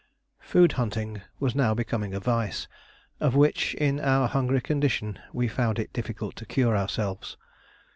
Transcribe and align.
Food 0.39 0.71
hunting 0.81 1.21
was 1.39 1.53
now 1.53 1.75
becoming 1.75 2.15
a 2.15 2.19
vice, 2.19 2.67
of 3.19 3.35
which, 3.35 3.75
in 3.75 3.99
our 3.99 4.27
hungry 4.27 4.59
condition, 4.61 5.19
we 5.31 5.47
found 5.47 5.77
it 5.77 5.93
difficult 5.93 6.35
to 6.37 6.45
cure 6.47 6.75
ourselves. 6.75 7.37